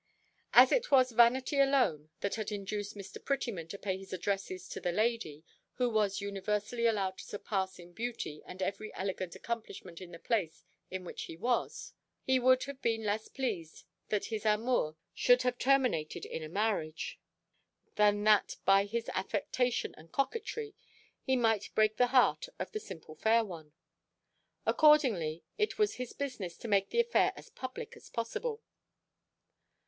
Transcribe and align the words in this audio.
As 0.53 0.71
it 0.71 0.89
was 0.89 1.11
vanity 1.11 1.59
alone, 1.59 2.09
that 2.21 2.33
had 2.33 2.51
induced 2.51 2.95
Mr. 2.95 3.23
Prettyman 3.23 3.67
to 3.67 3.77
pay 3.77 3.99
his 3.99 4.11
addresses 4.11 4.67
to 4.69 4.79
the 4.79 4.91
lady, 4.91 5.43
who 5.73 5.91
was 5.91 6.21
universally 6.21 6.87
allowed 6.87 7.19
to 7.19 7.23
surpass 7.23 7.77
in 7.77 7.93
beauty 7.93 8.41
and 8.47 8.63
every 8.63 8.91
elegant 8.95 9.35
accomplishment 9.35 10.01
in 10.01 10.11
the 10.11 10.17
place 10.17 10.65
in 10.89 11.03
which 11.03 11.25
he 11.25 11.37
was, 11.37 11.93
he 12.23 12.39
would 12.39 12.63
have 12.63 12.81
been 12.81 13.03
less 13.03 13.27
pleased 13.27 13.83
that 14.09 14.25
his 14.33 14.43
amour 14.43 14.95
should 15.13 15.43
have 15.43 15.59
terminated 15.59 16.25
in 16.25 16.41
a 16.41 16.49
marriage, 16.49 17.19
than 17.93 18.23
that 18.23 18.55
by 18.65 18.85
his 18.85 19.07
affectation 19.13 19.93
and 19.99 20.11
coquetry 20.11 20.73
he 21.21 21.35
might 21.35 21.69
break 21.75 21.97
the 21.97 22.07
heart 22.07 22.49
of 22.57 22.71
the 22.71 22.79
simple 22.79 23.13
fair 23.13 23.45
one. 23.45 23.71
Accordingly, 24.65 25.43
it 25.59 25.77
was 25.77 25.97
his 25.97 26.11
business 26.13 26.57
to 26.57 26.67
make 26.67 26.89
the 26.89 26.99
affair 27.01 27.33
as 27.35 27.51
public 27.51 27.95
as 27.95 28.09
possible. 28.09 28.63